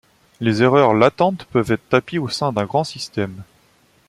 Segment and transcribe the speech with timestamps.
[0.39, 3.43] Les erreurs latentes peuvent être tapies au sein d'un grand système.